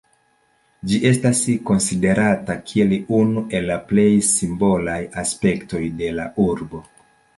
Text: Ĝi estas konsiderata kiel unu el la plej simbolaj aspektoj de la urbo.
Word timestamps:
Ĝi 0.91 0.95
estas 1.09 1.41
konsiderata 1.69 2.55
kiel 2.71 2.95
unu 3.19 3.43
el 3.59 3.69
la 3.73 3.77
plej 3.91 4.09
simbolaj 4.31 4.99
aspektoj 5.25 5.83
de 6.01 6.11
la 6.21 6.27
urbo. 6.47 6.83